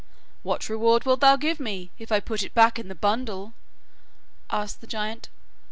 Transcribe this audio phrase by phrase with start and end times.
[0.41, 3.53] 'What reward wilt thou give me if I put it back in the bundle?'
[4.49, 5.29] asked the giant.